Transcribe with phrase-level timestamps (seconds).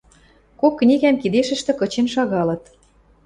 [0.59, 2.63] Кок книгӓм кидешӹштӹ кычен шагалыт.